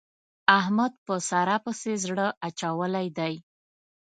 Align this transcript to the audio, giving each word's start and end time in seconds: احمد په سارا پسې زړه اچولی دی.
احمد 0.59 0.93
په 1.05 1.15
سارا 1.29 1.57
پسې 1.65 1.93
زړه 2.03 2.27
اچولی 2.47 3.07
دی. 3.17 3.33